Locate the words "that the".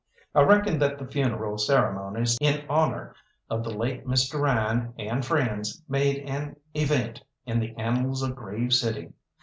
0.79-1.05